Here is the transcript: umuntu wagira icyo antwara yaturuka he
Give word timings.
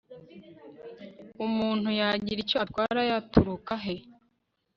umuntu 1.45 1.87
wagira 1.99 2.39
icyo 2.43 2.57
antwara 2.63 3.01
yaturuka 3.11 3.73
he 3.83 3.95